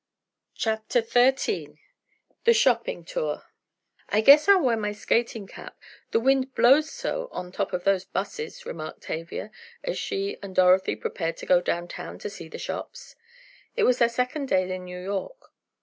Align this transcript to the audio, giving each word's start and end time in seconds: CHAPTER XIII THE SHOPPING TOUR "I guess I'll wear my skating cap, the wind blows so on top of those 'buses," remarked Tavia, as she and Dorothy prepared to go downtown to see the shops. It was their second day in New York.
CHAPTER 0.55 1.01
XIII 1.03 1.79
THE 2.45 2.53
SHOPPING 2.55 3.05
TOUR 3.05 3.43
"I 4.09 4.21
guess 4.21 4.47
I'll 4.49 4.63
wear 4.63 4.75
my 4.75 4.93
skating 4.93 5.45
cap, 5.45 5.77
the 6.09 6.19
wind 6.19 6.55
blows 6.55 6.89
so 6.91 7.29
on 7.31 7.51
top 7.51 7.71
of 7.71 7.83
those 7.83 8.03
'buses," 8.05 8.65
remarked 8.65 9.01
Tavia, 9.03 9.51
as 9.83 9.99
she 9.99 10.39
and 10.41 10.55
Dorothy 10.55 10.95
prepared 10.95 11.37
to 11.37 11.45
go 11.45 11.61
downtown 11.61 12.17
to 12.17 12.31
see 12.31 12.49
the 12.49 12.57
shops. 12.57 13.15
It 13.75 13.83
was 13.83 13.99
their 13.99 14.09
second 14.09 14.47
day 14.47 14.73
in 14.75 14.85
New 14.85 14.99
York. 15.03 15.51